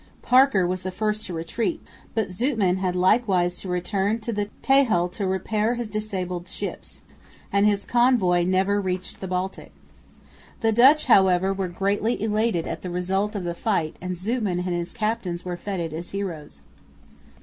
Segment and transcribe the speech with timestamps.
[0.23, 1.79] Parker was the first to retreat,
[2.15, 7.01] but Zoutman had likewise to return to the Texel to repair his disabled ships,
[7.53, 9.71] and his convoy never reached the Baltic.
[10.61, 14.73] The Dutch however were greatly elated at the result of the fight, and Zoutman and
[14.73, 16.61] his captains were feted as heroes.